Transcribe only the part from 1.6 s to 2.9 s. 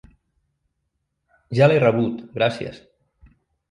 Ja l'he rebut, gracies.